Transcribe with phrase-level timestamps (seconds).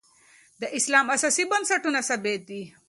[0.61, 2.63] د اسلام اساس او بنسټونه ثابت دي.